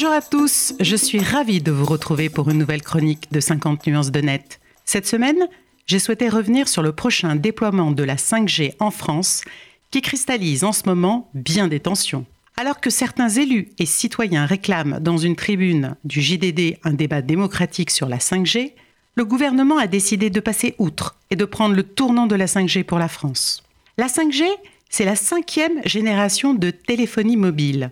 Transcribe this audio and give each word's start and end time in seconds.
Bonjour 0.00 0.14
à 0.14 0.22
tous, 0.22 0.74
je 0.78 0.94
suis 0.94 1.18
ravie 1.18 1.60
de 1.60 1.72
vous 1.72 1.84
retrouver 1.84 2.28
pour 2.28 2.48
une 2.48 2.58
nouvelle 2.58 2.82
chronique 2.82 3.32
de 3.32 3.40
50 3.40 3.84
nuances 3.88 4.12
de 4.12 4.20
net. 4.20 4.60
Cette 4.84 5.08
semaine, 5.08 5.48
j'ai 5.86 5.98
souhaité 5.98 6.28
revenir 6.28 6.68
sur 6.68 6.84
le 6.84 6.92
prochain 6.92 7.34
déploiement 7.34 7.90
de 7.90 8.04
la 8.04 8.14
5G 8.14 8.74
en 8.78 8.92
France 8.92 9.42
qui 9.90 10.00
cristallise 10.00 10.62
en 10.62 10.70
ce 10.70 10.84
moment 10.86 11.28
bien 11.34 11.66
des 11.66 11.80
tensions. 11.80 12.26
Alors 12.56 12.78
que 12.78 12.90
certains 12.90 13.28
élus 13.28 13.70
et 13.80 13.86
citoyens 13.86 14.46
réclament 14.46 15.00
dans 15.00 15.16
une 15.16 15.34
tribune 15.34 15.96
du 16.04 16.20
JDD 16.20 16.78
un 16.84 16.92
débat 16.92 17.20
démocratique 17.20 17.90
sur 17.90 18.08
la 18.08 18.18
5G, 18.18 18.74
le 19.16 19.24
gouvernement 19.24 19.78
a 19.78 19.88
décidé 19.88 20.30
de 20.30 20.38
passer 20.38 20.76
outre 20.78 21.16
et 21.30 21.34
de 21.34 21.44
prendre 21.44 21.74
le 21.74 21.82
tournant 21.82 22.28
de 22.28 22.36
la 22.36 22.46
5G 22.46 22.84
pour 22.84 23.00
la 23.00 23.08
France. 23.08 23.64
La 23.96 24.06
5G, 24.06 24.44
c'est 24.90 25.04
la 25.04 25.16
cinquième 25.16 25.80
génération 25.84 26.54
de 26.54 26.70
téléphonie 26.70 27.36
mobile. 27.36 27.90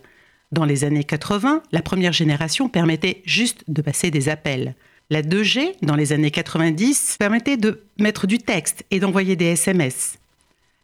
Dans 0.53 0.65
les 0.65 0.84
années 0.84 1.05
80, 1.05 1.62
la 1.73 1.83
première 1.83 2.12
génération 2.12 2.69
permettait 2.69 3.23
juste 3.25 3.65
de 3.66 3.83
passer 3.83 4.12
des 4.12 4.29
appels. 4.29 4.75
La 5.11 5.23
2G, 5.23 5.75
dans 5.83 5.97
les 5.97 6.12
années 6.12 6.30
90, 6.30 7.16
permettait 7.19 7.57
de 7.57 7.83
mettre 7.98 8.27
du 8.27 8.39
texte 8.39 8.84
et 8.91 9.01
d'envoyer 9.01 9.34
des 9.34 9.47
SMS. 9.47 10.19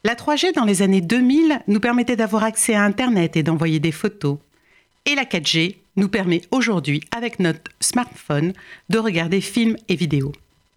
La 0.05 0.14
3G, 0.16 0.52
dans 0.55 0.64
les 0.64 0.83
années 0.83 1.00
2000, 1.00 1.60
nous 1.69 1.80
permettait 1.80 2.16
d'avoir 2.16 2.42
accès 2.42 2.74
à 2.74 2.83
Internet 2.83 3.36
et 3.36 3.45
d'envoyer 3.45 3.78
des 3.78 3.92
photos. 3.92 4.38
Et 5.06 5.14
la 5.14 5.24
4G 5.24 5.77
nous 5.94 6.08
permet 6.08 6.42
aujourd'hui, 6.50 7.02
avec 7.16 7.38
notre 7.38 7.70
smartphone, 7.78 8.52
de 8.88 8.98
regarder 8.98 9.41
films 9.41 9.77
et 9.88 9.94
vidéos. 9.94 10.33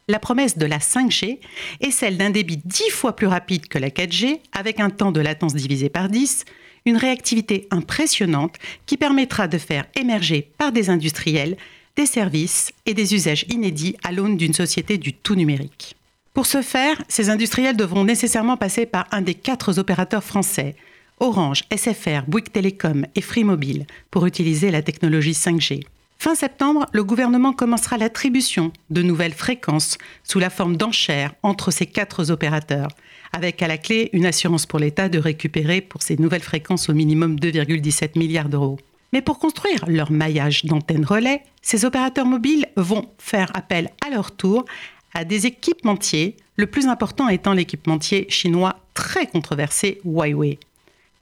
La 0.08 0.20
promesse 0.20 0.60
de 0.60 0.68
la 0.68 0.78
5G 0.78 1.40
est 1.82 1.90
celle 1.92 2.18
d'un 2.18 2.30
débit 2.30 2.62
10 2.64 2.92
fois 2.92 3.16
plus 3.16 3.26
rapide 3.26 3.68
que 3.68 3.80
la 3.80 3.90
4G, 3.90 4.40
avec 4.52 4.80
un 4.80 4.92
temps 4.92 5.12
de 5.12 5.20
latence 5.20 5.56
divisé 5.56 5.90
par 5.90 6.10
10, 6.10 6.46
une 6.86 6.98
réactivité 6.98 7.68
impressionnante 7.72 8.56
qui 8.86 8.98
permettra 8.98 9.48
de 9.48 9.58
faire 9.58 9.86
émerger 9.96 10.48
par 10.60 10.72
des 10.72 10.92
industriels 10.92 11.58
des 11.96 12.06
services 12.06 12.72
et 12.86 12.94
des 12.94 13.16
usages 13.16 13.46
inédits 13.50 13.96
à 14.04 14.12
l'aune 14.12 14.38
d'une 14.38 14.54
société 14.54 15.00
du 15.00 15.14
tout 15.14 15.34
numérique. 15.34 15.96
Pour 16.36 16.46
ce 16.46 16.62
faire, 16.62 17.02
ces 17.08 17.32
industriels 17.32 17.78
devront 17.78 18.04
nécessairement 18.04 18.58
passer 18.58 18.86
par 18.86 19.08
un 19.12 19.22
des 19.22 19.34
quatre 19.34 19.80
opérateurs 19.80 20.24
français, 20.24 20.76
Orange, 21.20 21.64
SFR, 21.76 22.24
Bouygues 22.28 22.52
Télécom 22.52 23.08
et 23.16 23.22
Free 23.22 23.46
Mobile, 23.46 23.88
pour 24.12 24.28
utiliser 24.28 24.70
la 24.70 24.84
technologie 24.84 25.32
5G. 25.32 25.86
Fin 26.26 26.34
septembre, 26.34 26.88
le 26.92 27.04
gouvernement 27.04 27.54
commencera 27.54 28.00
l'attribution 28.00 28.74
de 28.90 29.04
nouvelles 29.04 29.36
fréquences 29.36 30.00
sous 30.24 30.40
la 30.40 30.50
forme 30.50 30.76
d'enchères 30.76 31.36
entre 31.44 31.70
ces 31.70 31.86
quatre 31.86 32.32
opérateurs, 32.32 32.88
avec 33.32 33.62
à 33.62 33.68
la 33.68 33.78
clé 33.78 34.10
une 34.12 34.26
assurance 34.26 34.66
pour 34.66 34.80
l'État 34.80 35.08
de 35.08 35.20
récupérer 35.20 35.82
pour 35.82 36.02
ces 36.02 36.18
nouvelles 36.18 36.42
fréquences 36.42 36.90
au 36.90 36.96
minimum 36.96 37.36
2,17 37.36 38.18
milliards 38.18 38.50
d'euros. 38.50 38.80
Mais 39.14 39.22
pour 39.22 39.38
construire 39.38 39.86
leur 39.88 40.12
maillage 40.12 40.66
d'antennes 40.66 41.06
relais, 41.06 41.44
ces 41.62 41.86
opérateurs 41.86 42.26
mobiles 42.26 42.66
vont 42.76 43.06
faire 43.20 43.52
appel 43.54 43.92
à 44.04 44.10
leur 44.10 44.32
tour 44.32 44.66
à 45.14 45.26
des 45.26 45.46
équipementiers, 45.46 46.38
le 46.56 46.66
plus 46.66 46.88
important 46.88 47.30
étant 47.30 47.54
l'équipementier 47.54 48.26
chinois 48.30 48.80
très 48.96 49.28
controversé 49.28 50.02
Huawei. 50.04 50.58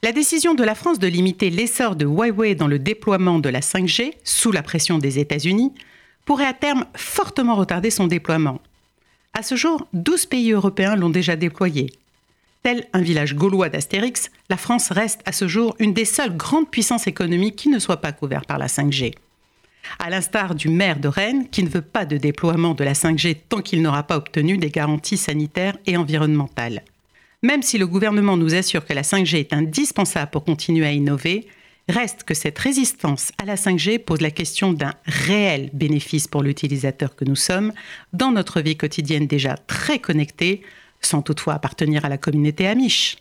La 0.04 0.12
décision 0.12 0.52
de 0.52 0.62
la 0.62 0.74
France 0.74 0.98
de 0.98 1.06
limiter 1.06 1.48
l'essor 1.48 1.96
de 1.96 2.04
Huawei 2.04 2.54
dans 2.54 2.66
le 2.66 2.78
déploiement 2.78 3.38
de 3.38 3.48
la 3.48 3.60
5G, 3.60 4.12
sous 4.22 4.52
la 4.52 4.62
pression 4.62 4.98
des 4.98 5.18
États-Unis, 5.18 5.72
pourrait 6.26 6.44
à 6.44 6.52
terme 6.52 6.84
fortement 6.94 7.54
retarder 7.54 7.88
son 7.88 8.06
déploiement. 8.06 8.60
À 9.32 9.42
ce 9.42 9.54
jour, 9.54 9.88
12 9.94 10.26
pays 10.26 10.52
européens 10.52 10.94
l'ont 10.94 11.08
déjà 11.08 11.36
déployé. 11.36 11.90
Tel 12.62 12.86
un 12.92 13.00
village 13.00 13.34
gaulois 13.34 13.70
d'Astérix, 13.70 14.30
la 14.50 14.58
France 14.58 14.90
reste 14.90 15.22
à 15.24 15.32
ce 15.32 15.48
jour 15.48 15.74
une 15.78 15.94
des 15.94 16.04
seules 16.04 16.36
grandes 16.36 16.70
puissances 16.70 17.06
économiques 17.06 17.56
qui 17.56 17.70
ne 17.70 17.78
soit 17.78 18.02
pas 18.02 18.12
couverte 18.12 18.46
par 18.46 18.58
la 18.58 18.66
5G. 18.66 19.14
À 19.98 20.10
l'instar 20.10 20.54
du 20.54 20.68
maire 20.68 21.00
de 21.00 21.08
Rennes, 21.08 21.48
qui 21.48 21.62
ne 21.62 21.70
veut 21.70 21.80
pas 21.80 22.04
de 22.04 22.18
déploiement 22.18 22.74
de 22.74 22.84
la 22.84 22.92
5G 22.92 23.38
tant 23.48 23.62
qu'il 23.62 23.80
n'aura 23.80 24.02
pas 24.02 24.18
obtenu 24.18 24.58
des 24.58 24.68
garanties 24.68 25.16
sanitaires 25.16 25.78
et 25.86 25.96
environnementales. 25.96 26.82
Même 27.44 27.62
si 27.62 27.76
le 27.76 27.86
gouvernement 27.86 28.38
nous 28.38 28.54
assure 28.54 28.86
que 28.86 28.94
la 28.94 29.02
5G 29.02 29.36
est 29.36 29.52
indispensable 29.52 30.30
pour 30.30 30.44
continuer 30.44 30.86
à 30.86 30.92
innover, 30.92 31.46
reste 31.90 32.24
que 32.24 32.32
cette 32.32 32.58
résistance 32.58 33.32
à 33.36 33.44
la 33.44 33.56
5G 33.56 33.98
pose 33.98 34.22
la 34.22 34.30
question 34.30 34.72
d'un 34.72 34.94
réel 35.04 35.68
bénéfice 35.74 36.26
pour 36.26 36.42
l'utilisateur 36.42 37.14
que 37.14 37.26
nous 37.26 37.36
sommes 37.36 37.74
dans 38.14 38.30
notre 38.30 38.62
vie 38.62 38.78
quotidienne 38.78 39.26
déjà 39.26 39.58
très 39.58 39.98
connectée, 39.98 40.62
sans 41.02 41.20
toutefois 41.20 41.52
appartenir 41.52 42.06
à 42.06 42.08
la 42.08 42.16
communauté 42.16 42.66
Amish. 42.66 43.18